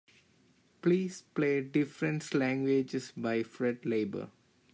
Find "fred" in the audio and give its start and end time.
3.43-3.85